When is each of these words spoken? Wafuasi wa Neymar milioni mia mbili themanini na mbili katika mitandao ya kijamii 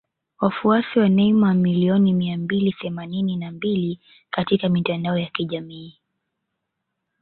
Wafuasi 0.41 0.99
wa 0.99 1.09
Neymar 1.09 1.55
milioni 1.55 2.13
mia 2.13 2.37
mbili 2.37 2.71
themanini 2.71 3.35
na 3.37 3.51
mbili 3.51 3.99
katika 4.31 4.69
mitandao 4.69 5.17
ya 5.17 5.29
kijamii 5.29 5.97